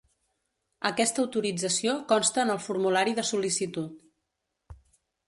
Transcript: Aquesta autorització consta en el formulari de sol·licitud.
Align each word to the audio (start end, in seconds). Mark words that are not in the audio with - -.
Aquesta 0.89 1.21
autorització 1.23 1.93
consta 2.13 2.41
en 2.45 2.53
el 2.53 2.61
formulari 2.69 3.13
de 3.21 3.27
sol·licitud. 3.33 4.03